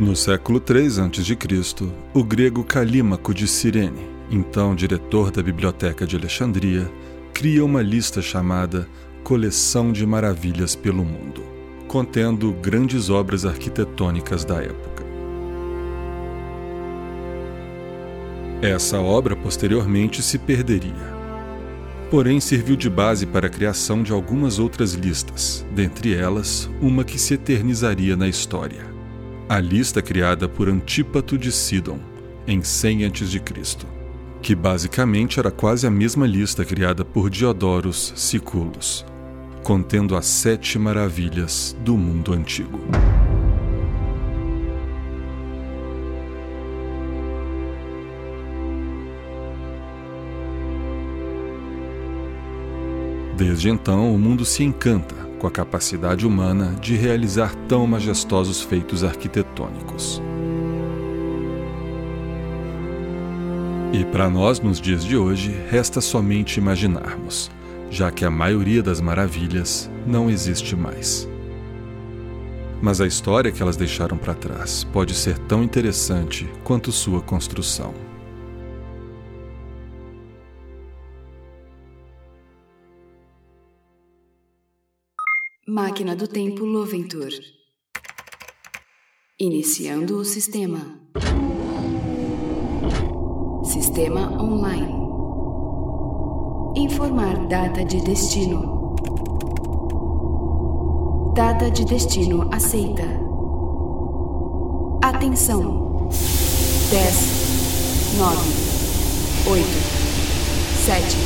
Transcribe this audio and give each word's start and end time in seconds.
No 0.00 0.16
século 0.16 0.62
III 0.66 0.86
a.C., 1.02 1.92
o 2.14 2.24
grego 2.24 2.64
Calímaco 2.64 3.34
de 3.34 3.46
Cirene, 3.46 4.00
então 4.30 4.74
diretor 4.74 5.30
da 5.30 5.42
Biblioteca 5.42 6.06
de 6.06 6.16
Alexandria, 6.16 6.90
cria 7.34 7.62
uma 7.62 7.82
lista 7.82 8.22
chamada 8.22 8.88
Coleção 9.22 9.92
de 9.92 10.06
Maravilhas 10.06 10.74
pelo 10.74 11.04
Mundo, 11.04 11.42
contendo 11.86 12.50
grandes 12.50 13.10
obras 13.10 13.44
arquitetônicas 13.44 14.42
da 14.42 14.62
época. 14.62 15.04
Essa 18.62 18.98
obra 18.98 19.36
posteriormente 19.36 20.22
se 20.22 20.38
perderia. 20.38 21.20
Porém, 22.10 22.40
serviu 22.40 22.74
de 22.74 22.88
base 22.88 23.26
para 23.26 23.48
a 23.48 23.50
criação 23.50 24.02
de 24.02 24.12
algumas 24.12 24.58
outras 24.58 24.94
listas, 24.94 25.66
dentre 25.74 26.14
elas 26.14 26.70
uma 26.80 27.04
que 27.04 27.18
se 27.18 27.34
eternizaria 27.34 28.16
na 28.16 28.26
história 28.26 28.89
a 29.50 29.58
lista 29.58 30.00
criada 30.00 30.48
por 30.48 30.68
Antípato 30.68 31.36
de 31.36 31.50
Sidon, 31.50 31.98
em 32.46 32.62
100 32.62 33.06
a.C., 33.06 33.42
que 34.40 34.54
basicamente 34.54 35.40
era 35.40 35.50
quase 35.50 35.88
a 35.88 35.90
mesma 35.90 36.24
lista 36.24 36.64
criada 36.64 37.04
por 37.04 37.28
Diodoros 37.28 38.12
Siculus, 38.14 39.04
contendo 39.64 40.14
as 40.14 40.26
sete 40.26 40.78
maravilhas 40.78 41.76
do 41.80 41.96
mundo 41.96 42.32
antigo. 42.32 42.78
Desde 53.36 53.68
então, 53.68 54.14
o 54.14 54.18
mundo 54.18 54.44
se 54.44 54.62
encanta 54.62 55.19
com 55.40 55.46
a 55.46 55.50
capacidade 55.50 56.26
humana 56.26 56.76
de 56.80 56.94
realizar 56.94 57.54
tão 57.66 57.86
majestosos 57.86 58.60
feitos 58.60 59.02
arquitetônicos. 59.02 60.22
E 63.92 64.04
para 64.04 64.28
nós, 64.28 64.60
nos 64.60 64.80
dias 64.80 65.02
de 65.02 65.16
hoje, 65.16 65.50
resta 65.68 66.00
somente 66.00 66.58
imaginarmos, 66.58 67.50
já 67.90 68.10
que 68.12 68.24
a 68.24 68.30
maioria 68.30 68.82
das 68.82 69.00
maravilhas 69.00 69.90
não 70.06 70.30
existe 70.30 70.76
mais. 70.76 71.26
Mas 72.82 73.00
a 73.00 73.06
história 73.06 73.50
que 73.50 73.62
elas 73.62 73.76
deixaram 73.76 74.16
para 74.16 74.34
trás 74.34 74.84
pode 74.84 75.14
ser 75.14 75.38
tão 75.38 75.62
interessante 75.62 76.48
quanto 76.62 76.92
sua 76.92 77.20
construção. 77.20 78.09
Máquina 85.72 86.16
do 86.16 86.26
Tempo 86.26 86.64
Loventur. 86.64 87.30
Iniciando 89.38 90.16
o 90.16 90.24
sistema. 90.24 90.98
Sistema 93.62 94.32
online. 94.42 94.92
Informar 96.74 97.46
data 97.46 97.84
de 97.84 98.00
destino. 98.00 98.96
Data 101.36 101.70
de 101.70 101.84
destino 101.84 102.52
aceita. 102.52 103.04
Atenção. 105.00 106.08
10, 106.90 108.16
9, 108.18 108.38
8, 109.46 109.64
7, 110.84 111.16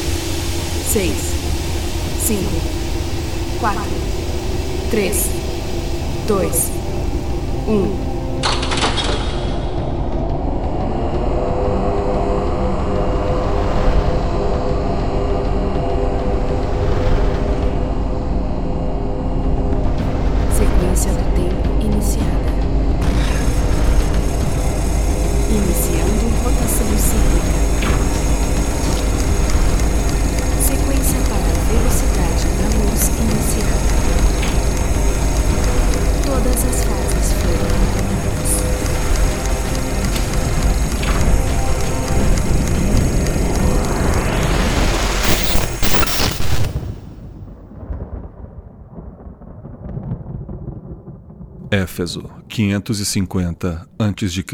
6, 0.92 1.14
5, 2.20 2.40
4, 3.60 4.23
três, 4.94 5.28
dois, 6.28 6.70
um. 7.66 8.13
Éfeso, 51.84 52.30
550 52.48 53.86
a.C. 53.98 54.44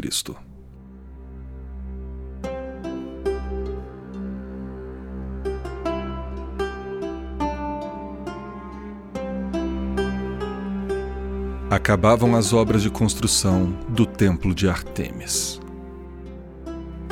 Acabavam 11.71 12.35
as 12.35 12.53
obras 12.53 12.83
de 12.83 12.91
construção 12.91 13.79
do 13.89 14.05
Templo 14.05 14.53
de 14.53 14.69
Artemis. 14.69 15.61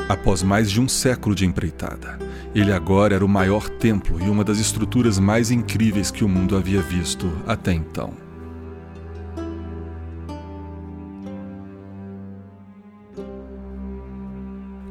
Após 0.08 0.42
mais 0.42 0.68
de 0.68 0.80
um 0.80 0.88
século 0.88 1.32
de 1.32 1.46
empreitada, 1.46 2.18
ele 2.52 2.72
agora 2.72 3.14
era 3.14 3.24
o 3.24 3.28
maior 3.28 3.68
templo 3.68 4.20
e 4.20 4.28
uma 4.28 4.42
das 4.42 4.58
estruturas 4.58 5.20
mais 5.20 5.52
incríveis 5.52 6.10
que 6.10 6.24
o 6.24 6.28
mundo 6.28 6.56
havia 6.56 6.82
visto 6.82 7.30
até 7.46 7.72
então. 7.72 8.27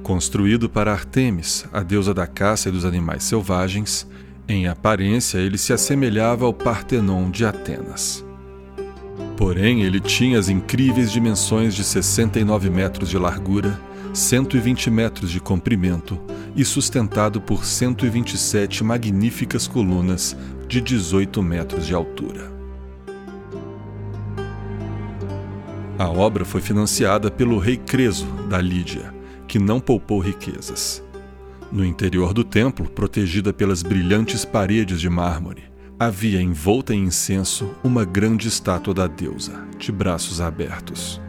Construído 0.07 0.69
para 0.69 0.93
Artemis, 0.93 1.65
a 1.73 1.83
deusa 1.83 2.13
da 2.13 2.25
caça 2.25 2.69
e 2.69 2.71
dos 2.71 2.85
animais 2.85 3.25
selvagens, 3.25 4.07
em 4.47 4.65
aparência 4.65 5.37
ele 5.37 5.57
se 5.57 5.73
assemelhava 5.73 6.45
ao 6.45 6.53
Partenon 6.53 7.29
de 7.29 7.45
Atenas. 7.45 8.25
Porém, 9.35 9.83
ele 9.83 9.99
tinha 9.99 10.39
as 10.39 10.47
incríveis 10.47 11.11
dimensões 11.11 11.75
de 11.75 11.83
69 11.83 12.69
metros 12.69 13.09
de 13.09 13.17
largura, 13.17 13.77
120 14.13 14.89
metros 14.89 15.29
de 15.29 15.41
comprimento 15.41 16.17
e 16.55 16.63
sustentado 16.63 17.41
por 17.41 17.65
127 17.65 18.85
magníficas 18.85 19.67
colunas 19.67 20.37
de 20.69 20.79
18 20.79 21.43
metros 21.43 21.85
de 21.85 21.93
altura. 21.93 22.49
A 25.99 26.07
obra 26.07 26.45
foi 26.45 26.61
financiada 26.61 27.29
pelo 27.29 27.59
rei 27.59 27.75
Creso 27.75 28.25
da 28.49 28.61
Lídia, 28.61 29.16
que 29.47 29.57
não 29.57 29.79
poupou 29.79 30.19
riquezas. 30.19 31.03
No 31.71 31.85
interior 31.85 32.33
do 32.33 32.43
templo, 32.43 32.89
protegida 32.89 33.51
pelas 33.51 33.83
brilhantes 33.83 34.45
paredes 34.45 35.01
de 35.01 35.09
mármore, 35.09 35.63
havia 35.99 36.41
envolta 36.41 36.93
em 36.93 37.05
incenso 37.05 37.69
uma 37.83 38.05
grande 38.05 38.47
estátua 38.47 38.93
da 38.93 39.07
deusa, 39.07 39.65
de 39.77 39.91
braços 39.91 40.39
abertos. 40.39 41.19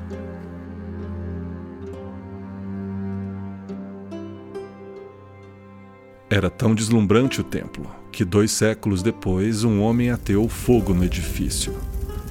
Era 6.30 6.50
tão 6.50 6.74
deslumbrante 6.74 7.40
o 7.40 7.44
templo 7.44 7.90
que, 8.12 8.24
dois 8.24 8.50
séculos 8.50 9.02
depois, 9.02 9.64
um 9.64 9.80
homem 9.80 10.10
ateou 10.10 10.48
fogo 10.48 10.92
no 10.92 11.04
edifício 11.04 11.74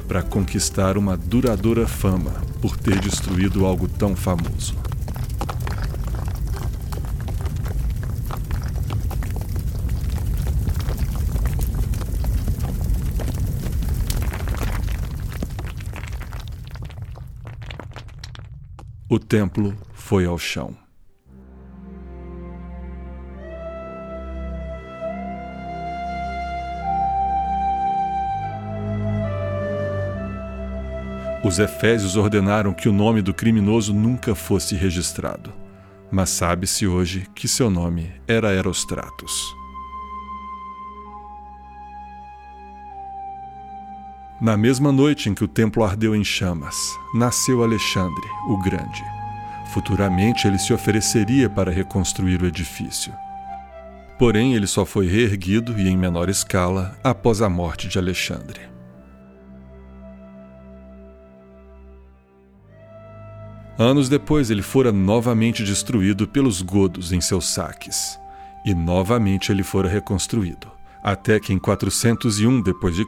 para 0.07 0.21
conquistar 0.21 0.97
uma 0.97 1.17
duradoura 1.17 1.87
fama 1.87 2.31
por 2.61 2.77
ter 2.77 2.99
destruído 2.99 3.65
algo 3.65 3.87
tão 3.87 4.15
famoso. 4.15 4.86
O 19.17 19.19
templo 19.19 19.75
foi 19.95 20.25
ao 20.25 20.37
chão. 20.37 20.77
Os 31.43 31.57
Efésios 31.57 32.15
ordenaram 32.15 32.75
que 32.75 32.87
o 32.87 32.93
nome 32.93 33.23
do 33.23 33.33
criminoso 33.33 33.91
nunca 33.91 34.35
fosse 34.35 34.75
registrado, 34.75 35.51
mas 36.11 36.29
sabe-se 36.29 36.85
hoje 36.85 37.25
que 37.33 37.47
seu 37.47 37.71
nome 37.71 38.11
era 38.27 38.53
Erostratos. 38.53 39.33
Na 44.39 44.55
mesma 44.55 44.91
noite 44.91 45.29
em 45.29 45.33
que 45.33 45.43
o 45.43 45.47
templo 45.47 45.83
ardeu 45.83 46.15
em 46.15 46.23
chamas, 46.23 46.75
nasceu 47.11 47.63
Alexandre, 47.63 48.21
o 48.47 48.55
Grande. 48.61 49.03
Futuramente 49.73 50.47
ele 50.47 50.59
se 50.59 50.71
ofereceria 50.71 51.49
para 51.49 51.71
reconstruir 51.71 52.43
o 52.43 52.45
edifício. 52.45 53.11
Porém, 54.19 54.53
ele 54.53 54.67
só 54.67 54.85
foi 54.85 55.07
reerguido 55.07 55.79
e 55.79 55.89
em 55.89 55.97
menor 55.97 56.29
escala 56.29 56.95
após 57.03 57.41
a 57.41 57.49
morte 57.49 57.87
de 57.87 57.97
Alexandre. 57.97 58.61
Anos 63.75 64.07
depois, 64.07 64.51
ele 64.51 64.61
fora 64.61 64.91
novamente 64.91 65.63
destruído 65.63 66.27
pelos 66.27 66.61
godos 66.61 67.11
em 67.11 67.21
seus 67.21 67.47
saques, 67.47 68.19
e 68.63 68.75
novamente 68.75 69.51
ele 69.51 69.63
fora 69.63 69.89
reconstruído 69.89 70.76
até 71.03 71.39
que 71.39 71.53
em 71.53 71.59
401 71.59 72.61
d.C. 72.61 73.05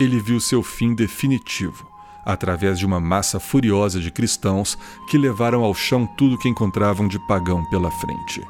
ele 0.00 0.20
viu 0.20 0.40
seu 0.40 0.62
fim 0.62 0.94
definitivo, 0.94 1.86
através 2.24 2.78
de 2.78 2.86
uma 2.86 3.00
massa 3.00 3.38
furiosa 3.40 4.00
de 4.00 4.10
cristãos 4.10 4.78
que 5.08 5.18
levaram 5.18 5.62
ao 5.64 5.74
chão 5.74 6.06
tudo 6.06 6.38
que 6.38 6.48
encontravam 6.48 7.06
de 7.08 7.18
pagão 7.26 7.64
pela 7.70 7.90
frente. 7.90 8.42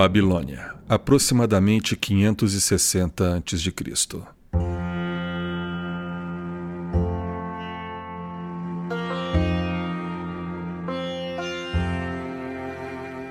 Babilônia, 0.00 0.74
aproximadamente 0.88 1.96
560 1.96 3.34
a.C. 3.34 3.74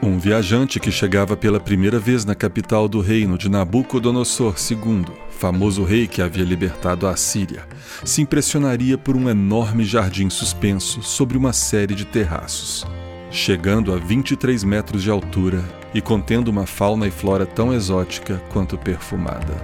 Um 0.03 0.19
viajante 0.19 0.77
que 0.77 0.91
chegava 0.91 1.37
pela 1.37 1.57
primeira 1.57 1.99
vez 1.99 2.25
na 2.25 2.35
capital 2.35 2.89
do 2.89 2.99
reino 2.99 3.37
de 3.37 3.47
Nabucodonosor 3.47 4.55
II, 4.69 5.05
famoso 5.29 5.85
rei 5.85 6.05
que 6.05 6.21
havia 6.21 6.43
libertado 6.43 7.07
a 7.07 7.15
Síria, 7.15 7.65
se 8.03 8.21
impressionaria 8.21 8.97
por 8.97 9.15
um 9.15 9.29
enorme 9.29 9.85
jardim 9.85 10.29
suspenso 10.29 11.01
sobre 11.01 11.37
uma 11.37 11.53
série 11.53 11.95
de 11.95 12.03
terraços. 12.03 12.85
Chegando 13.31 13.93
a 13.93 13.97
23 13.97 14.65
metros 14.65 15.03
de 15.03 15.09
altura, 15.09 15.63
e 15.97 16.01
contendo 16.01 16.49
uma 16.49 16.67
fauna 16.67 17.07
e 17.07 17.11
flora 17.11 17.43
tão 17.43 17.73
exótica 17.73 18.39
quanto 18.53 18.77
perfumada. 18.77 19.55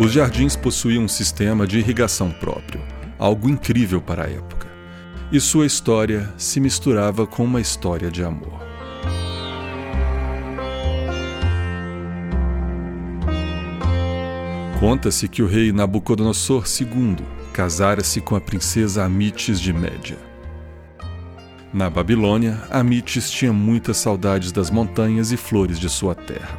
Os 0.00 0.10
jardins 0.10 0.56
possuíam 0.56 1.04
um 1.04 1.08
sistema 1.08 1.64
de 1.64 1.78
irrigação 1.78 2.32
próprio, 2.32 2.80
algo 3.16 3.48
incrível 3.48 4.00
para 4.00 4.24
a 4.24 4.28
época, 4.28 4.66
e 5.30 5.38
sua 5.38 5.64
história 5.64 6.28
se 6.36 6.58
misturava 6.58 7.24
com 7.24 7.44
uma 7.44 7.60
história 7.60 8.10
de 8.10 8.24
amor. 8.24 8.60
Conta-se 14.80 15.28
que 15.28 15.40
o 15.40 15.46
rei 15.46 15.70
Nabucodonosor 15.70 16.64
II 16.66 17.16
casara-se 17.52 18.20
com 18.20 18.34
a 18.34 18.40
princesa 18.40 19.04
Amites 19.04 19.60
de 19.60 19.72
Média. 19.72 20.27
Na 21.72 21.90
Babilônia, 21.90 22.58
Amites 22.70 23.30
tinha 23.30 23.52
muitas 23.52 23.98
saudades 23.98 24.50
das 24.50 24.70
montanhas 24.70 25.32
e 25.32 25.36
flores 25.36 25.78
de 25.78 25.88
sua 25.90 26.14
terra. 26.14 26.56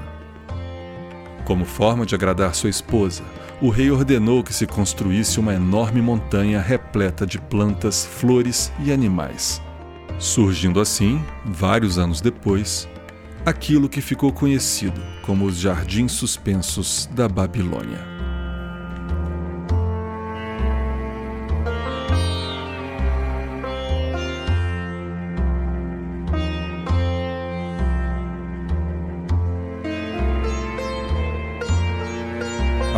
Como 1.45 1.65
forma 1.65 2.05
de 2.05 2.13
agradar 2.13 2.53
sua 2.53 2.69
esposa, 2.69 3.23
o 3.59 3.69
rei 3.69 3.89
ordenou 3.89 4.43
que 4.43 4.53
se 4.53 4.67
construísse 4.67 5.39
uma 5.39 5.53
enorme 5.53 5.99
montanha 5.99 6.61
repleta 6.61 7.25
de 7.25 7.39
plantas, 7.39 8.05
flores 8.05 8.71
e 8.83 8.91
animais, 8.91 9.59
surgindo 10.19 10.79
assim, 10.79 11.19
vários 11.43 11.97
anos 11.97 12.21
depois, 12.21 12.87
aquilo 13.43 13.89
que 13.89 14.01
ficou 14.01 14.31
conhecido 14.31 15.01
como 15.23 15.45
os 15.45 15.57
Jardins 15.57 16.11
Suspensos 16.11 17.09
da 17.13 17.27
Babilônia. 17.27 18.18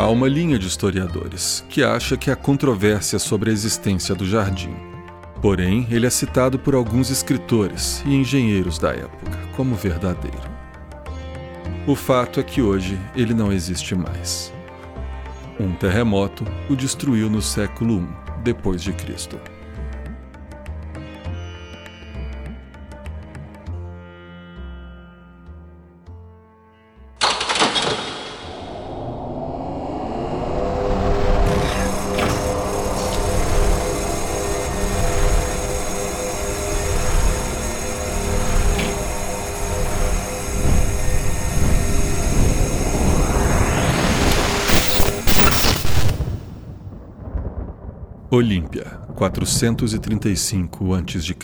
Há 0.01 0.09
uma 0.09 0.27
linha 0.27 0.57
de 0.57 0.65
historiadores 0.65 1.63
que 1.69 1.83
acha 1.83 2.18
que 2.18 2.31
há 2.31 2.36
controvérsia 2.36 3.19
sobre 3.19 3.51
a 3.51 3.53
existência 3.53 4.15
do 4.15 4.25
jardim. 4.25 4.75
Porém, 5.44 5.86
ele 5.92 6.07
é 6.07 6.09
citado 6.09 6.57
por 6.57 6.74
alguns 6.74 7.12
escritores 7.12 8.01
e 8.03 8.15
engenheiros 8.15 8.80
da 8.80 8.89
época 8.89 9.38
como 9.56 9.75
verdadeiro. 9.75 10.42
O 11.86 11.95
fato 11.95 12.39
é 12.39 12.44
que 12.44 12.63
hoje 12.63 13.00
ele 13.15 13.36
não 13.36 13.53
existe 13.53 13.94
mais. 13.94 14.51
Um 15.59 15.71
terremoto 15.74 16.44
o 16.68 16.75
destruiu 16.75 17.30
no 17.30 17.39
século 17.39 18.01
I 18.01 18.42
depois 18.44 18.81
de 18.81 18.94
Cristo. 18.94 19.39
Olímpia, 48.33 48.85
435 49.17 50.93
a.C. 50.93 51.35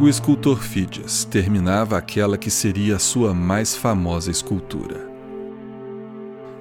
O 0.00 0.08
escultor 0.08 0.60
Fídias 0.62 1.24
terminava 1.24 1.98
aquela 1.98 2.38
que 2.38 2.52
seria 2.52 2.94
a 2.94 2.98
sua 3.00 3.34
mais 3.34 3.74
famosa 3.74 4.30
escultura. 4.30 5.10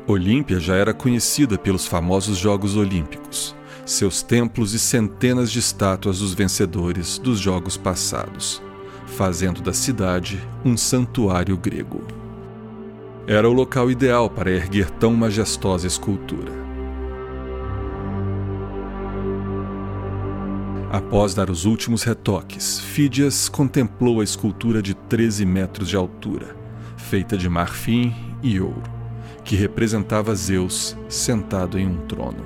Olímpia 0.07 0.59
já 0.59 0.75
era 0.75 0.91
conhecida 0.91 1.55
pelos 1.55 1.85
famosos 1.85 2.35
Jogos 2.35 2.75
Olímpicos, 2.75 3.55
seus 3.85 4.23
templos 4.23 4.73
e 4.73 4.79
centenas 4.79 5.51
de 5.51 5.59
estátuas 5.59 6.17
dos 6.17 6.33
vencedores 6.33 7.19
dos 7.19 7.37
Jogos 7.37 7.77
passados, 7.77 8.59
fazendo 9.05 9.61
da 9.61 9.71
cidade 9.71 10.41
um 10.65 10.75
santuário 10.75 11.55
grego. 11.55 12.16
Era 13.29 13.49
o 13.49 13.51
local 13.51 13.91
ideal 13.91 14.29
para 14.29 14.49
erguer 14.49 14.89
tão 14.89 15.13
majestosa 15.13 15.85
escultura. 15.85 16.49
Após 20.89 21.33
dar 21.33 21.49
os 21.49 21.65
últimos 21.65 22.03
retoques, 22.03 22.79
Fídias 22.79 23.49
contemplou 23.49 24.21
a 24.21 24.23
escultura 24.23 24.81
de 24.81 24.93
13 24.93 25.45
metros 25.45 25.89
de 25.89 25.97
altura, 25.97 26.55
feita 26.95 27.37
de 27.37 27.49
marfim 27.49 28.15
e 28.41 28.61
ouro, 28.61 28.81
que 29.43 29.57
representava 29.57 30.33
Zeus 30.33 30.95
sentado 31.09 31.77
em 31.77 31.85
um 31.85 31.97
trono. 32.07 32.45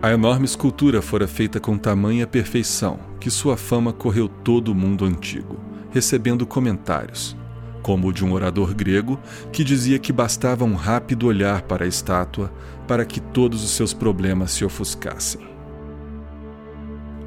A 0.00 0.12
enorme 0.12 0.44
escultura 0.44 1.02
fora 1.02 1.26
feita 1.26 1.58
com 1.58 1.76
tamanha 1.76 2.24
perfeição 2.24 3.00
que 3.18 3.30
sua 3.30 3.56
fama 3.56 3.92
correu 3.92 4.28
todo 4.28 4.68
o 4.68 4.74
mundo 4.74 5.04
antigo 5.04 5.71
recebendo 5.92 6.46
comentários, 6.46 7.36
como 7.82 8.08
o 8.08 8.12
de 8.12 8.24
um 8.24 8.32
orador 8.32 8.74
grego 8.74 9.20
que 9.52 9.62
dizia 9.62 9.98
que 9.98 10.12
bastava 10.12 10.64
um 10.64 10.74
rápido 10.74 11.26
olhar 11.26 11.62
para 11.62 11.84
a 11.84 11.88
estátua 11.88 12.52
para 12.86 13.04
que 13.04 13.20
todos 13.20 13.62
os 13.62 13.70
seus 13.70 13.92
problemas 13.92 14.52
se 14.52 14.64
ofuscassem. 14.64 15.52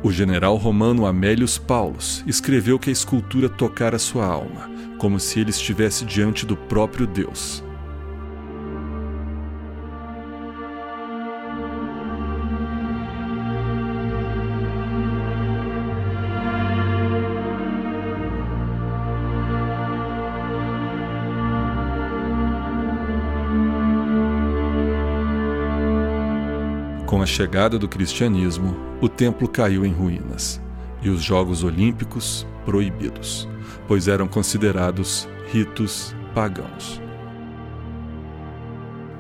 O 0.04 0.12
general 0.12 0.56
romano 0.56 1.06
Amélius 1.06 1.58
Paulus 1.58 2.24
escreveu 2.28 2.78
que 2.78 2.90
a 2.90 2.94
escultura 2.94 3.50
tocara 3.50 3.98
sua 3.98 4.26
alma, 4.26 4.70
como 5.00 5.20
se 5.20 5.40
ele 5.40 5.50
estivesse 5.50 6.06
diante 6.06 6.46
do 6.46 6.56
próprio 6.56 7.08
Deus. 7.08 7.64
Com 27.16 27.22
a 27.22 27.26
chegada 27.26 27.80
do 27.80 27.88
cristianismo, 27.88 28.76
o 29.00 29.08
templo 29.08 29.48
caiu 29.48 29.86
em 29.86 29.94
ruínas 29.94 30.62
e 31.02 31.08
os 31.08 31.24
Jogos 31.24 31.64
Olímpicos 31.64 32.46
proibidos, 32.66 33.48
pois 33.88 34.10
eram 34.10 34.28
considerados 34.28 35.26
ritos 35.50 36.14
pagãos. 36.34 37.02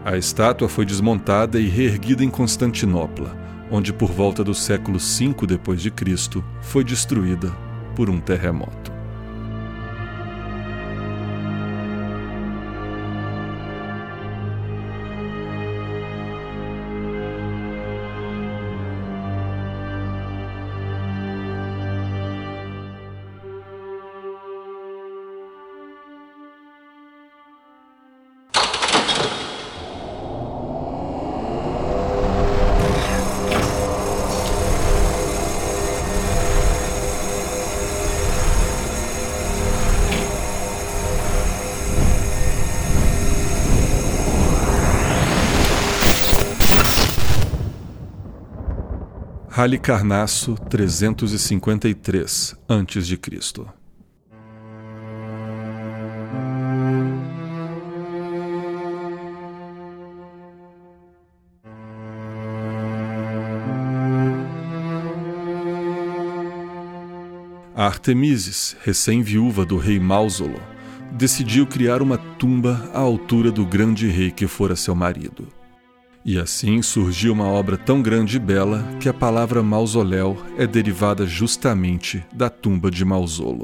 A 0.03 0.17
estátua 0.17 0.67
foi 0.67 0.83
desmontada 0.85 1.57
e 1.57 1.69
reerguida 1.69 2.21
em 2.21 2.29
Constantinopla, 2.29 3.33
onde 3.71 3.93
por 3.93 4.11
volta 4.11 4.43
do 4.43 4.53
século 4.53 4.99
V 4.99 5.47
d.C. 5.47 6.43
foi 6.63 6.83
destruída 6.83 7.49
por 7.95 8.09
um 8.09 8.19
terremoto. 8.19 8.94
Halicarnasso 49.57 50.55
353 50.69 52.57
a.C. 52.67 53.19
A 67.73 67.85
Artemises, 67.85 68.75
recém-viúva 68.83 69.65
do 69.65 69.77
rei 69.77 69.97
Mausolo, 70.01 70.59
decidiu 71.13 71.65
criar 71.65 72.01
uma 72.01 72.17
tumba 72.17 72.91
à 72.93 72.99
altura 72.99 73.53
do 73.53 73.65
grande 73.65 74.09
rei 74.09 74.31
que 74.31 74.47
fora 74.47 74.75
seu 74.75 74.93
marido. 74.93 75.47
E 76.25 76.39
assim 76.39 76.81
surgiu 76.81 77.31
uma 77.31 77.45
obra 77.45 77.77
tão 77.77 78.01
grande 78.01 78.37
e 78.37 78.39
bela 78.39 78.83
que 78.99 79.07
a 79.07 79.13
palavra 79.13 79.61
mausoléu 79.61 80.35
é 80.57 80.65
derivada 80.65 81.27
justamente 81.27 82.25
da 82.33 82.49
tumba 82.49 82.89
de 82.89 83.05
Mausolo. 83.05 83.63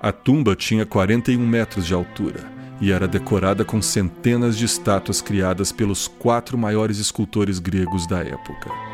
A 0.00 0.12
tumba 0.12 0.54
tinha 0.54 0.86
41 0.86 1.44
metros 1.44 1.84
de 1.84 1.94
altura 1.94 2.48
e 2.80 2.92
era 2.92 3.08
decorada 3.08 3.64
com 3.64 3.82
centenas 3.82 4.56
de 4.56 4.64
estátuas 4.64 5.20
criadas 5.20 5.72
pelos 5.72 6.06
quatro 6.06 6.56
maiores 6.56 6.98
escultores 6.98 7.58
gregos 7.58 8.06
da 8.06 8.20
época. 8.20 8.91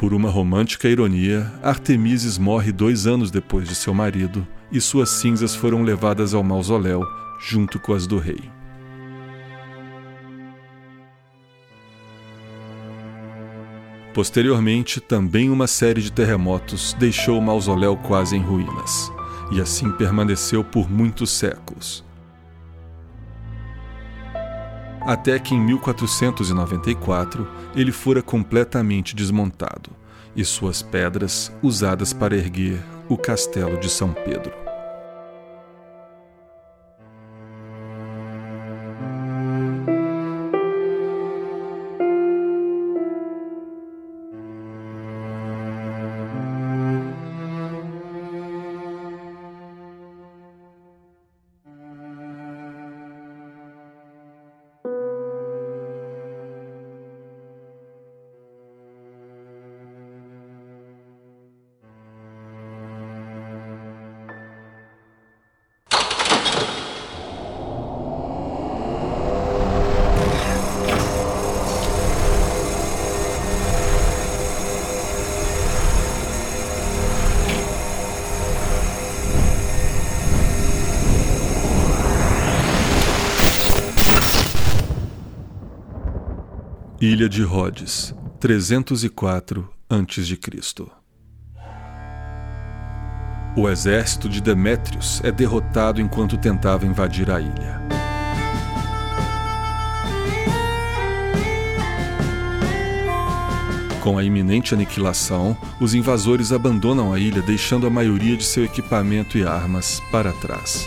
Por 0.00 0.14
uma 0.14 0.30
romântica 0.30 0.88
ironia, 0.88 1.52
Artemises 1.62 2.38
morre 2.38 2.72
dois 2.72 3.06
anos 3.06 3.30
depois 3.30 3.68
de 3.68 3.74
seu 3.74 3.92
marido 3.92 4.48
e 4.72 4.80
suas 4.80 5.10
cinzas 5.10 5.54
foram 5.54 5.82
levadas 5.82 6.32
ao 6.32 6.42
mausoléu 6.42 7.02
junto 7.38 7.78
com 7.78 7.92
as 7.92 8.06
do 8.06 8.16
rei. 8.16 8.40
Posteriormente, 14.14 15.02
também 15.02 15.50
uma 15.50 15.66
série 15.66 16.00
de 16.00 16.10
terremotos 16.10 16.96
deixou 16.98 17.38
o 17.38 17.42
mausoléu 17.42 17.94
quase 17.94 18.34
em 18.34 18.40
ruínas, 18.40 19.12
e 19.52 19.60
assim 19.60 19.92
permaneceu 19.92 20.64
por 20.64 20.90
muitos 20.90 21.30
séculos. 21.30 22.09
Até 25.10 25.40
que 25.40 25.56
em 25.56 25.60
1494 25.60 27.44
ele 27.74 27.90
fora 27.90 28.22
completamente 28.22 29.16
desmontado 29.16 29.90
e 30.36 30.44
suas 30.44 30.82
pedras 30.82 31.52
usadas 31.60 32.12
para 32.12 32.36
erguer 32.36 32.80
o 33.08 33.16
Castelo 33.16 33.76
de 33.80 33.90
São 33.90 34.12
Pedro. 34.12 34.69
Ilha 87.02 87.30
de 87.30 87.42
Rhodes, 87.42 88.14
304 88.40 89.66
a.C. 89.88 90.38
O 93.56 93.66
exército 93.70 94.28
de 94.28 94.42
Demétrios 94.42 95.18
é 95.24 95.32
derrotado 95.32 95.98
enquanto 95.98 96.36
tentava 96.36 96.84
invadir 96.84 97.30
a 97.30 97.40
ilha. 97.40 97.80
Com 104.02 104.18
a 104.18 104.22
iminente 104.22 104.74
aniquilação, 104.74 105.56
os 105.80 105.94
invasores 105.94 106.52
abandonam 106.52 107.14
a 107.14 107.18
ilha, 107.18 107.40
deixando 107.40 107.86
a 107.86 107.90
maioria 107.90 108.36
de 108.36 108.44
seu 108.44 108.62
equipamento 108.62 109.38
e 109.38 109.42
armas 109.42 110.02
para 110.12 110.34
trás. 110.34 110.86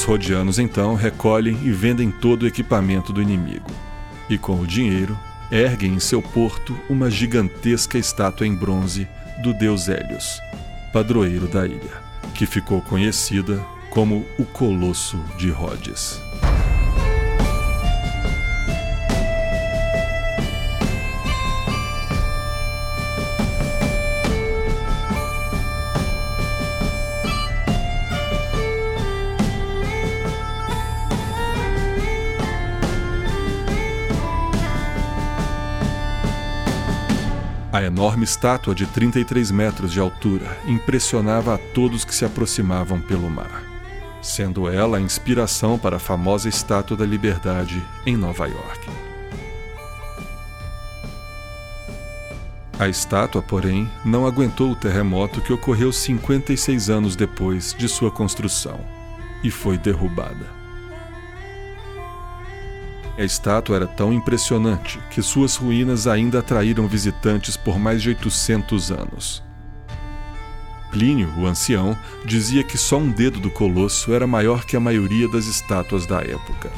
Os 0.00 0.06
rodianos 0.06 0.58
então 0.58 0.94
recolhem 0.94 1.58
e 1.62 1.70
vendem 1.70 2.10
todo 2.10 2.44
o 2.44 2.46
equipamento 2.46 3.12
do 3.12 3.20
inimigo. 3.20 3.70
E 4.30 4.38
com 4.38 4.58
o 4.58 4.66
dinheiro, 4.66 5.14
erguem 5.52 5.92
em 5.92 6.00
seu 6.00 6.22
porto 6.22 6.74
uma 6.88 7.10
gigantesca 7.10 7.98
estátua 7.98 8.46
em 8.46 8.54
bronze 8.54 9.06
do 9.42 9.52
deus 9.52 9.90
Hélios, 9.90 10.40
padroeiro 10.90 11.46
da 11.46 11.66
ilha, 11.66 12.02
que 12.34 12.46
ficou 12.46 12.80
conhecida 12.80 13.62
como 13.90 14.24
o 14.38 14.44
Colosso 14.46 15.22
de 15.36 15.50
Rhodes. 15.50 16.29
A 37.80 37.84
enorme 37.84 38.24
estátua 38.24 38.74
de 38.74 38.84
33 38.84 39.50
metros 39.50 39.90
de 39.90 39.98
altura 39.98 40.54
impressionava 40.66 41.54
a 41.54 41.58
todos 41.58 42.04
que 42.04 42.14
se 42.14 42.26
aproximavam 42.26 43.00
pelo 43.00 43.30
mar, 43.30 43.62
sendo 44.20 44.68
ela 44.68 44.98
a 44.98 45.00
inspiração 45.00 45.78
para 45.78 45.96
a 45.96 45.98
famosa 45.98 46.46
Estátua 46.46 46.94
da 46.94 47.06
Liberdade 47.06 47.82
em 48.04 48.18
Nova 48.18 48.46
York. 48.46 48.86
A 52.78 52.86
estátua, 52.86 53.40
porém, 53.40 53.90
não 54.04 54.26
aguentou 54.26 54.72
o 54.72 54.76
terremoto 54.76 55.40
que 55.40 55.50
ocorreu 55.50 55.90
56 55.90 56.90
anos 56.90 57.16
depois 57.16 57.74
de 57.78 57.88
sua 57.88 58.10
construção 58.10 58.78
e 59.42 59.50
foi 59.50 59.78
derrubada. 59.78 60.59
A 63.20 63.22
estátua 63.22 63.76
era 63.76 63.86
tão 63.86 64.14
impressionante 64.14 64.98
que 65.10 65.20
suas 65.20 65.54
ruínas 65.54 66.06
ainda 66.06 66.38
atraíram 66.38 66.88
visitantes 66.88 67.54
por 67.54 67.78
mais 67.78 68.00
de 68.00 68.08
800 68.08 68.90
anos. 68.90 69.42
Plínio, 70.90 71.28
o 71.36 71.44
ancião, 71.44 71.94
dizia 72.24 72.64
que 72.64 72.78
só 72.78 72.96
um 72.96 73.10
dedo 73.10 73.38
do 73.38 73.50
colosso 73.50 74.14
era 74.14 74.26
maior 74.26 74.64
que 74.64 74.74
a 74.74 74.80
maioria 74.80 75.28
das 75.28 75.44
estátuas 75.44 76.06
da 76.06 76.22
época. 76.22 76.72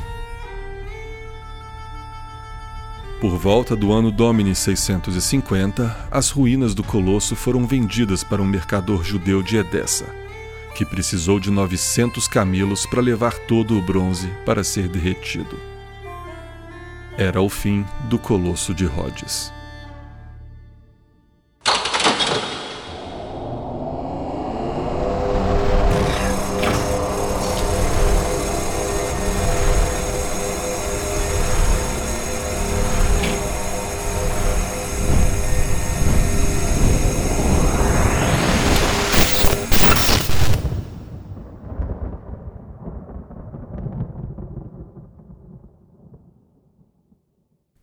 Por 3.20 3.38
volta 3.38 3.76
do 3.76 3.92
ano 3.92 4.11
Domini 4.11 4.52
650, 4.52 6.08
as 6.11 6.30
ruínas 6.30 6.75
do 6.75 6.82
colosso 6.82 7.37
foram 7.37 7.68
vendidas 7.68 8.25
para 8.25 8.42
um 8.42 8.46
mercador 8.46 9.04
judeu 9.04 9.44
de 9.44 9.58
Edessa, 9.58 10.12
que 10.75 10.84
precisou 10.84 11.38
de 11.38 11.52
900 11.52 12.26
camelos 12.26 12.84
para 12.84 13.00
levar 13.00 13.32
todo 13.46 13.78
o 13.78 13.80
bronze 13.80 14.26
para 14.44 14.64
ser 14.64 14.88
derretido. 14.88 15.72
Era 17.19 17.42
o 17.42 17.49
fim 17.49 17.85
do 18.09 18.19
colosso 18.19 18.75
de 18.75 18.87
Rhodes. 18.87 19.52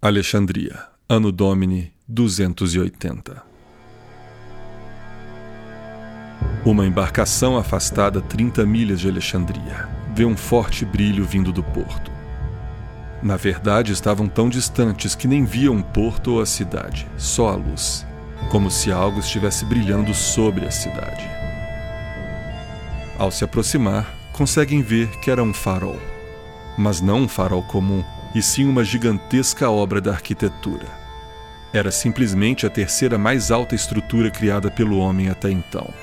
Alexandria, 0.09 0.87
Ano 1.07 1.31
Domini 1.31 1.93
280. 2.07 3.43
Uma 6.65 6.87
embarcação 6.87 7.55
afastada 7.55 8.19
30 8.19 8.65
milhas 8.65 8.99
de 8.99 9.07
Alexandria 9.07 9.87
vê 10.15 10.25
um 10.25 10.35
forte 10.35 10.83
brilho 10.83 11.23
vindo 11.23 11.51
do 11.51 11.61
porto. 11.61 12.11
Na 13.21 13.37
verdade, 13.37 13.91
estavam 13.91 14.27
tão 14.27 14.49
distantes 14.49 15.13
que 15.13 15.27
nem 15.27 15.45
viam 15.45 15.75
um 15.75 15.83
porto 15.83 16.31
ou 16.31 16.41
a 16.41 16.45
cidade, 16.47 17.05
só 17.15 17.49
a 17.49 17.55
luz, 17.55 18.03
como 18.49 18.71
se 18.71 18.91
algo 18.91 19.19
estivesse 19.19 19.63
brilhando 19.63 20.11
sobre 20.15 20.65
a 20.65 20.71
cidade. 20.71 21.23
Ao 23.19 23.29
se 23.29 23.43
aproximar, 23.43 24.11
conseguem 24.33 24.81
ver 24.81 25.07
que 25.19 25.29
era 25.29 25.43
um 25.43 25.53
farol, 25.53 25.99
mas 26.75 26.99
não 26.99 27.19
um 27.19 27.27
farol 27.27 27.61
comum 27.61 28.03
e 28.33 28.41
sim 28.41 28.65
uma 28.65 28.83
gigantesca 28.83 29.69
obra 29.69 29.99
da 29.99 30.11
arquitetura. 30.11 30.85
Era 31.71 31.91
simplesmente 31.91 32.65
a 32.65 32.69
terceira 32.69 33.17
mais 33.17 33.51
alta 33.51 33.75
estrutura 33.75 34.31
criada 34.31 34.71
pelo 34.71 34.97
homem 34.97 35.29
até 35.29 35.51
então. 35.51 35.93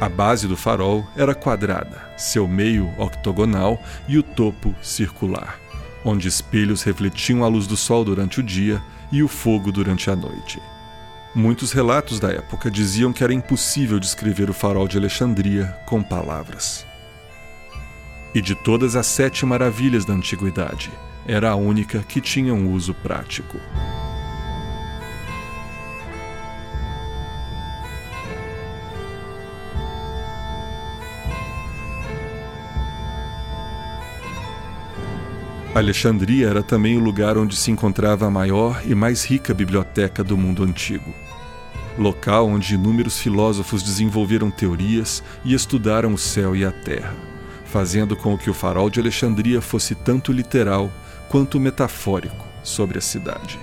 A 0.00 0.08
base 0.08 0.48
do 0.48 0.56
farol 0.56 1.06
era 1.16 1.32
quadrada, 1.32 2.10
seu 2.16 2.48
meio 2.48 2.92
octogonal 2.98 3.80
e 4.08 4.18
o 4.18 4.22
topo 4.22 4.74
circular, 4.82 5.60
onde 6.04 6.26
espelhos 6.26 6.82
refletiam 6.82 7.44
a 7.44 7.46
luz 7.46 7.68
do 7.68 7.76
sol 7.76 8.04
durante 8.04 8.40
o 8.40 8.42
dia 8.42 8.82
e 9.12 9.22
o 9.22 9.28
fogo 9.28 9.70
durante 9.70 10.10
a 10.10 10.16
noite. 10.16 10.60
Muitos 11.34 11.72
relatos 11.72 12.20
da 12.20 12.30
época 12.30 12.70
diziam 12.70 13.10
que 13.10 13.24
era 13.24 13.32
impossível 13.32 13.98
descrever 13.98 14.50
o 14.50 14.52
farol 14.52 14.86
de 14.86 14.98
Alexandria 14.98 15.74
com 15.86 16.02
palavras. 16.02 16.86
E 18.34 18.42
de 18.42 18.54
todas 18.54 18.96
as 18.96 19.06
sete 19.06 19.46
maravilhas 19.46 20.04
da 20.04 20.12
antiguidade, 20.12 20.90
era 21.26 21.50
a 21.50 21.56
única 21.56 22.00
que 22.00 22.20
tinha 22.20 22.52
um 22.52 22.70
uso 22.70 22.92
prático. 22.92 23.58
Alexandria 35.74 36.48
era 36.48 36.62
também 36.62 36.98
o 36.98 37.00
lugar 37.00 37.38
onde 37.38 37.56
se 37.56 37.70
encontrava 37.70 38.26
a 38.26 38.30
maior 38.30 38.82
e 38.84 38.94
mais 38.94 39.24
rica 39.24 39.54
biblioteca 39.54 40.22
do 40.22 40.36
mundo 40.36 40.62
antigo. 40.62 41.21
Local 41.98 42.48
onde 42.48 42.74
inúmeros 42.74 43.18
filósofos 43.18 43.82
desenvolveram 43.82 44.50
teorias 44.50 45.22
e 45.44 45.52
estudaram 45.52 46.14
o 46.14 46.18
céu 46.18 46.56
e 46.56 46.64
a 46.64 46.72
terra, 46.72 47.14
fazendo 47.66 48.16
com 48.16 48.36
que 48.38 48.48
o 48.48 48.54
farol 48.54 48.88
de 48.88 48.98
Alexandria 48.98 49.60
fosse 49.60 49.94
tanto 49.94 50.32
literal 50.32 50.90
quanto 51.28 51.60
metafórico 51.60 52.46
sobre 52.62 52.98
a 52.98 53.00
cidade. 53.02 53.58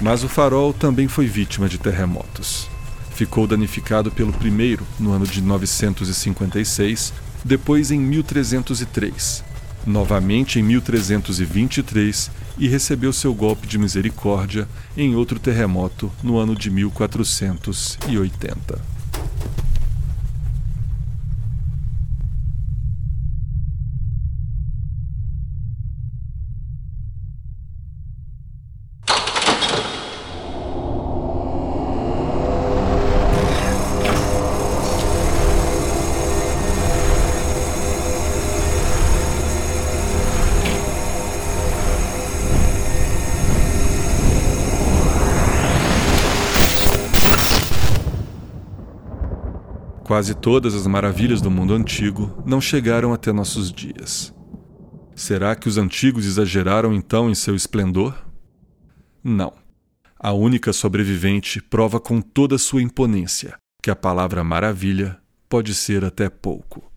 Mas 0.00 0.24
o 0.24 0.28
farol 0.28 0.72
também 0.72 1.08
foi 1.08 1.26
vítima 1.26 1.68
de 1.68 1.76
terremotos. 1.76 2.68
Ficou 3.10 3.46
danificado 3.46 4.10
pelo 4.10 4.32
primeiro 4.32 4.86
no 4.98 5.12
ano 5.12 5.26
de 5.26 5.42
956, 5.42 7.12
depois 7.44 7.90
em 7.90 7.98
1303, 7.98 9.42
novamente 9.86 10.58
em 10.58 10.62
1323 10.62 12.30
e 12.58 12.68
recebeu 12.68 13.12
seu 13.12 13.34
golpe 13.34 13.66
de 13.66 13.78
misericórdia 13.78 14.66
em 14.96 15.14
outro 15.14 15.38
terremoto 15.38 16.10
no 16.22 16.38
ano 16.38 16.54
de 16.54 16.70
1480. 16.70 18.99
Quase 50.20 50.34
todas 50.34 50.74
as 50.74 50.86
maravilhas 50.86 51.40
do 51.40 51.50
mundo 51.50 51.72
antigo 51.72 52.42
não 52.44 52.60
chegaram 52.60 53.14
até 53.14 53.32
nossos 53.32 53.72
dias. 53.72 54.34
Será 55.16 55.56
que 55.56 55.66
os 55.66 55.78
antigos 55.78 56.26
exageraram 56.26 56.92
então 56.92 57.30
em 57.30 57.34
seu 57.34 57.54
esplendor? 57.54 58.14
Não. 59.24 59.50
A 60.18 60.32
única 60.32 60.74
sobrevivente 60.74 61.62
prova 61.62 61.98
com 61.98 62.20
toda 62.20 62.58
sua 62.58 62.82
imponência 62.82 63.56
que 63.82 63.90
a 63.90 63.96
palavra 63.96 64.44
maravilha 64.44 65.16
pode 65.48 65.72
ser 65.72 66.04
até 66.04 66.28
pouco. 66.28 66.89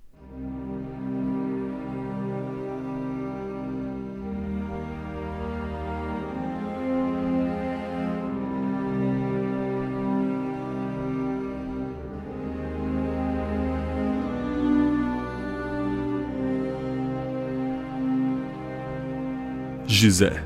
Gizé, 19.85 20.41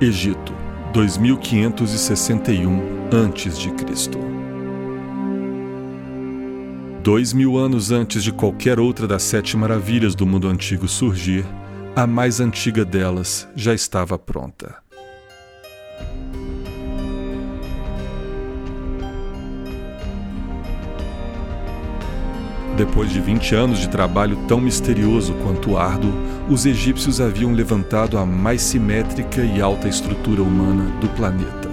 Egito, 0.00 0.52
2561 0.92 2.80
a.C. 3.10 4.10
Dois 7.02 7.32
mil 7.32 7.56
anos 7.56 7.92
antes 7.92 8.22
de 8.22 8.32
qualquer 8.32 8.80
outra 8.80 9.06
das 9.06 9.22
sete 9.22 9.56
maravilhas 9.56 10.14
do 10.14 10.26
mundo 10.26 10.48
antigo 10.48 10.88
surgir, 10.88 11.44
a 11.94 12.06
mais 12.06 12.40
antiga 12.40 12.84
delas 12.84 13.48
já 13.54 13.72
estava 13.72 14.18
pronta. 14.18 14.89
Depois 22.80 23.12
de 23.12 23.20
20 23.20 23.54
anos 23.54 23.78
de 23.78 23.90
trabalho 23.90 24.38
tão 24.48 24.58
misterioso 24.58 25.34
quanto 25.34 25.76
árduo, 25.76 26.14
os 26.48 26.64
egípcios 26.64 27.20
haviam 27.20 27.52
levantado 27.52 28.16
a 28.16 28.24
mais 28.24 28.62
simétrica 28.62 29.42
e 29.42 29.60
alta 29.60 29.86
estrutura 29.86 30.42
humana 30.42 30.90
do 30.98 31.06
planeta. 31.10 31.68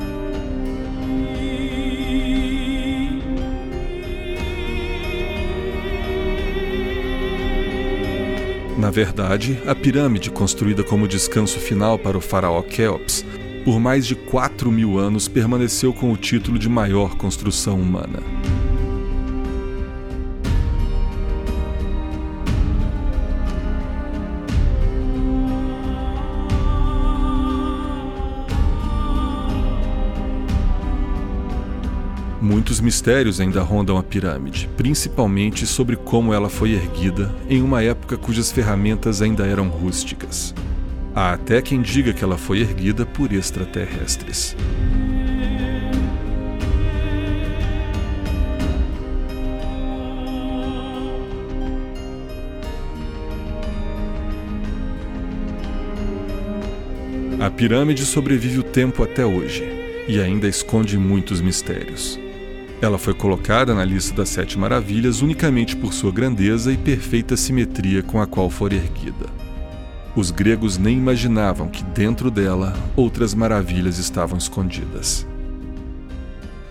Na 8.78 8.92
verdade, 8.92 9.58
a 9.66 9.74
pirâmide, 9.74 10.30
construída 10.30 10.84
como 10.84 11.08
descanso 11.08 11.58
final 11.58 11.98
para 11.98 12.18
o 12.18 12.22
faraó 12.22 12.62
Keops, 12.62 13.26
por 13.64 13.80
mais 13.80 14.06
de 14.06 14.14
4 14.14 14.70
mil 14.70 15.00
anos 15.00 15.30
permaneceu 15.30 15.94
com 15.94 16.12
o 16.12 16.18
título 16.18 16.60
de 16.60 16.68
maior 16.68 17.16
construção 17.16 17.80
humana. 17.80 18.20
Muitos 32.48 32.80
mistérios 32.80 33.42
ainda 33.42 33.62
rondam 33.62 33.98
a 33.98 34.04
pirâmide, 34.04 34.70
principalmente 34.78 35.68
sobre 35.68 35.98
como 35.98 36.34
ela 36.34 36.50
foi 36.50 36.72
erguida 36.72 37.36
em 37.50 37.62
uma 37.62 37.84
época 37.84 38.16
cujas 38.16 38.54
ferramentas 38.54 39.22
ainda 39.22 39.46
eram 39.46 39.68
rústicas. 39.68 40.56
Há 41.14 41.34
até 41.34 41.62
quem 41.62 41.82
diga 41.82 42.14
que 42.14 42.24
ela 42.24 42.38
foi 42.38 42.62
erguida 42.62 43.06
por 43.06 43.34
extraterrestres. 43.34 44.56
A 57.42 57.50
pirâmide 57.52 58.06
sobrevive 58.06 58.60
o 58.60 58.64
tempo 58.64 59.04
até 59.04 59.26
hoje 59.26 59.66
e 60.08 60.22
ainda 60.22 60.48
esconde 60.48 60.98
muitos 60.98 61.42
mistérios. 61.42 62.18
Ela 62.80 63.00
foi 63.00 63.16
colocada 63.16 63.74
na 63.74 63.84
lista 63.84 64.14
das 64.14 64.30
Sete 64.30 64.58
Maravilhas 64.58 65.22
unicamente 65.22 65.76
por 65.76 65.94
sua 65.94 66.12
grandeza 66.12 66.72
e 66.72 66.78
perfeita 66.78 67.36
simetria 67.36 68.04
com 68.04 68.22
a 68.22 68.28
qual 68.28 68.52
foi 68.52 68.74
erguida. 68.74 69.26
Os 70.16 70.30
gregos 70.30 70.78
nem 70.78 70.98
imaginavam 70.98 71.70
que 71.70 71.84
dentro 71.84 72.30
dela 72.30 72.76
outras 72.96 73.34
maravilhas 73.34 73.98
estavam 73.98 74.38
escondidas. 74.38 75.26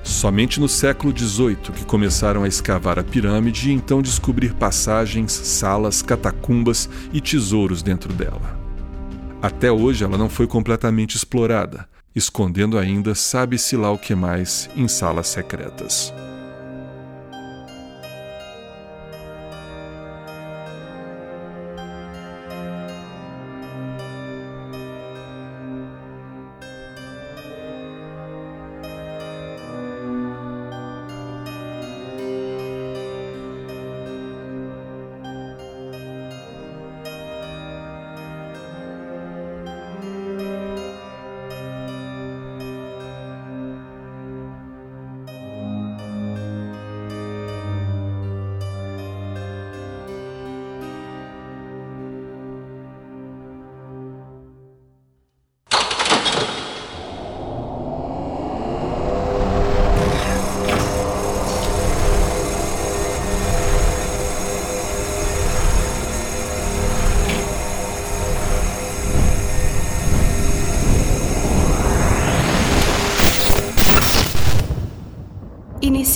Somente 0.04 0.60
no 0.60 0.68
século 0.68 1.16
XVIII 1.16 1.56
que 1.74 1.84
começaram 1.84 2.44
a 2.44 2.48
escavar 2.48 3.00
a 3.00 3.02
pirâmide 3.02 3.70
e 3.70 3.72
então 3.72 4.00
descobrir 4.00 4.54
passagens, 4.54 5.32
salas, 5.32 6.02
catacumbas 6.02 6.88
e 7.12 7.20
tesouros 7.20 7.82
dentro 7.82 8.12
dela. 8.12 8.56
Até 9.42 9.72
hoje 9.72 10.04
ela 10.04 10.16
não 10.16 10.28
foi 10.28 10.46
completamente 10.46 11.16
explorada, 11.16 11.88
escondendo 12.16 12.78
ainda 12.78 13.14
sabe-se 13.14 13.76
lá 13.76 13.92
o 13.92 13.98
que 13.98 14.14
mais 14.14 14.70
em 14.74 14.88
salas 14.88 15.28
secretas. 15.28 16.14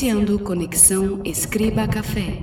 Iniciando 0.01 0.39
conexão 0.39 1.21
Escriba 1.27 1.87
Café. 1.87 2.43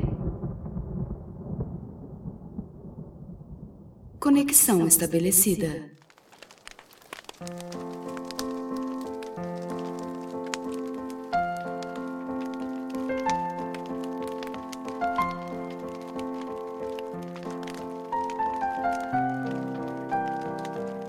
Conexão 4.19 4.85
estabelecida. 4.85 5.89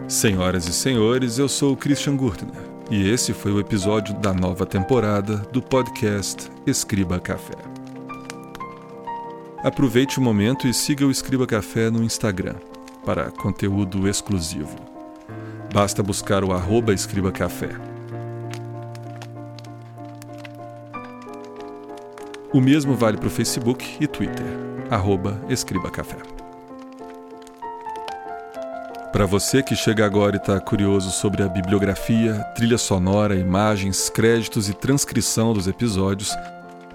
Senhoras 0.09 0.67
e 0.67 0.73
senhores, 0.73 1.39
eu 1.39 1.47
sou 1.47 1.77
Christian 1.77 2.17
Gurtner 2.17 2.68
e 2.91 3.09
esse 3.11 3.35
foi 3.35 3.53
o 3.53 3.61
episódio 3.61 4.15
da 4.15 4.33
nova 4.33 4.65
temporada 4.65 5.37
do 5.53 5.61
podcast 5.61 6.51
Escriba 6.67 7.21
Café. 7.21 7.57
Aproveite 9.63 10.19
o 10.19 10.23
momento 10.23 10.67
e 10.67 10.73
siga 10.73 11.05
o 11.05 11.11
Escriba 11.11 11.47
Café 11.47 11.91
no 11.91 12.03
Instagram 12.03 12.55
para 13.05 13.31
conteúdo 13.31 14.09
exclusivo. 14.09 14.77
Basta 15.73 16.03
buscar 16.03 16.43
o 16.45 16.53
arroba 16.53 16.95
Escriba 16.95 17.31
Café. 17.31 17.71
O 22.53 22.61
mesmo 22.61 22.95
vale 22.95 23.19
para 23.19 23.27
o 23.27 23.31
Facebook 23.31 23.99
e 24.01 24.07
Twitter, 24.07 24.47
arroba 24.91 25.39
Escriba 25.51 25.91
Café. 25.91 26.38
Para 29.19 29.27
você 29.27 29.65
que 29.65 29.75
chega 29.75 30.07
agora 30.07 30.37
e 30.37 30.39
está 30.39 30.61
curioso 30.61 31.11
sobre 31.11 31.43
a 31.43 31.49
bibliografia, 31.49 32.35
trilha 32.55 32.79
sonora, 32.79 33.35
imagens, 33.35 34.09
créditos 34.09 34.69
e 34.69 34.73
transcrição 34.73 35.53
dos 35.53 35.67
episódios, 35.67 36.33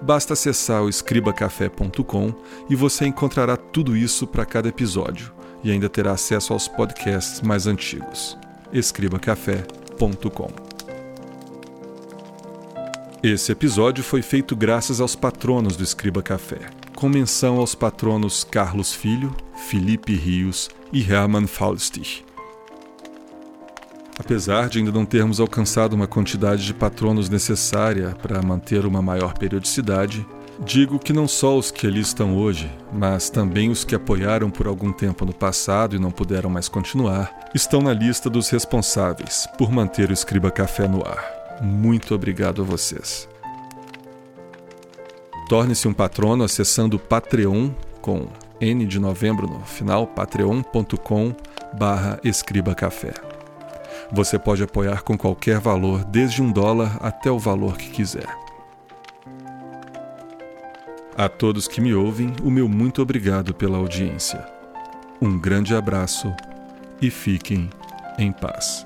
basta 0.01 0.31
acessar 0.31 0.83
o 0.83 0.87
escribacafé.com 0.87 2.33
e 2.69 2.77
você 2.77 3.05
encontrará 3.05 3.57
tudo 3.57 3.97
isso 3.97 4.25
para 4.25 4.45
cada 4.45 4.69
episódio 4.69 5.33
e 5.65 5.69
ainda 5.69 5.89
terá 5.89 6.13
acesso 6.13 6.53
aos 6.53 6.65
podcasts 6.65 7.41
mais 7.41 7.67
antigos. 7.67 8.37
escribacafé.com. 8.71 10.49
Esse 13.21 13.51
episódio 13.51 14.01
foi 14.01 14.21
feito 14.21 14.55
graças 14.55 15.01
aos 15.01 15.13
patronos 15.13 15.75
do 15.75 15.83
Escriba 15.83 16.23
Café, 16.23 16.69
com 17.03 17.09
menção 17.09 17.57
aos 17.57 17.75
patronos 17.75 18.45
Carlos 18.45 18.93
Filho, 18.93 19.35
Felipe 19.67 20.15
Rios 20.15 20.69
e 20.93 21.01
Hermann 21.01 21.47
Faustich. 21.47 22.23
Apesar 24.17 24.69
de 24.69 24.79
ainda 24.79 24.89
não 24.89 25.03
termos 25.03 25.41
alcançado 25.41 25.97
uma 25.97 26.07
quantidade 26.07 26.65
de 26.65 26.73
patronos 26.73 27.27
necessária 27.27 28.15
para 28.21 28.41
manter 28.41 28.85
uma 28.85 29.01
maior 29.01 29.37
periodicidade, 29.37 30.25
digo 30.61 30.97
que 30.97 31.11
não 31.11 31.27
só 31.27 31.57
os 31.57 31.71
que 31.71 31.85
ali 31.85 31.99
estão 31.99 32.37
hoje, 32.37 32.71
mas 32.93 33.29
também 33.29 33.69
os 33.69 33.83
que 33.83 33.95
apoiaram 33.95 34.49
por 34.49 34.65
algum 34.65 34.93
tempo 34.93 35.25
no 35.25 35.33
passado 35.33 35.97
e 35.97 35.99
não 35.99 36.09
puderam 36.09 36.49
mais 36.49 36.69
continuar, 36.69 37.49
estão 37.53 37.81
na 37.81 37.91
lista 37.91 38.29
dos 38.29 38.47
responsáveis 38.47 39.45
por 39.57 39.69
manter 39.69 40.09
o 40.09 40.13
Escriba 40.13 40.49
Café 40.49 40.87
no 40.87 41.05
ar. 41.05 41.59
Muito 41.61 42.15
obrigado 42.15 42.61
a 42.61 42.65
vocês. 42.65 43.32
Torne-se 45.53 45.87
um 45.87 45.93
patrono 45.93 46.43
acessando 46.43 46.97
o 46.97 46.99
Patreon 46.99 47.69
com 48.01 48.27
N 48.59 48.87
de 48.87 48.97
novembro 48.97 49.45
no 49.45 49.59
final, 49.59 50.07
patreon.com 50.07 51.35
barra 51.77 52.19
Escriba 52.23 52.73
Café. 52.73 53.13
Você 54.11 54.39
pode 54.39 54.63
apoiar 54.63 55.03
com 55.03 55.15
qualquer 55.15 55.59
valor, 55.59 56.03
desde 56.05 56.41
um 56.41 56.51
dólar 56.51 56.97
até 56.99 57.29
o 57.29 57.37
valor 57.37 57.77
que 57.77 57.91
quiser. 57.91 58.35
A 61.15 61.29
todos 61.29 61.67
que 61.67 61.79
me 61.79 61.93
ouvem, 61.93 62.33
o 62.41 62.49
meu 62.49 62.67
muito 62.67 63.03
obrigado 63.03 63.53
pela 63.53 63.77
audiência. 63.77 64.43
Um 65.21 65.39
grande 65.39 65.75
abraço 65.75 66.33
e 66.99 67.11
fiquem 67.11 67.69
em 68.17 68.31
paz. 68.31 68.83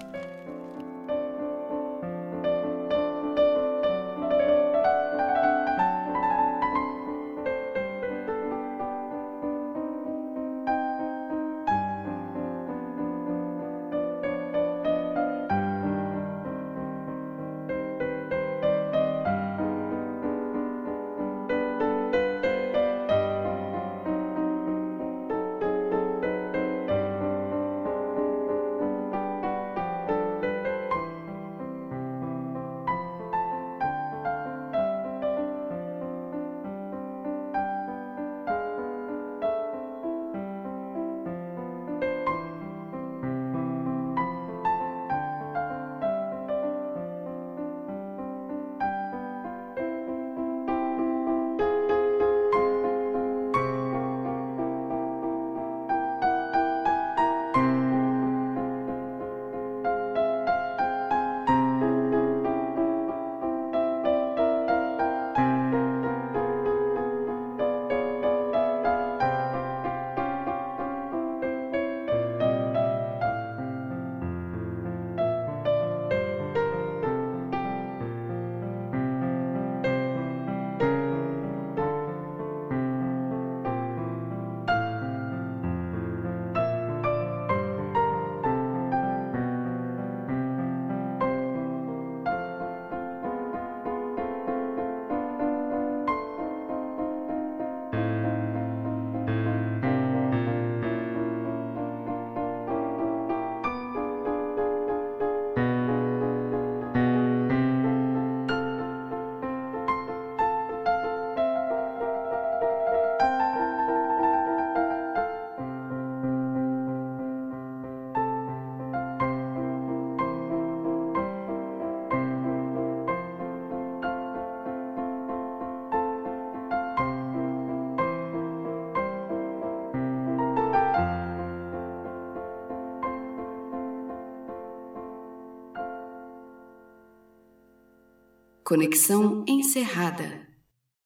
Conexão 138.67 139.45
encerrada. 139.47 140.46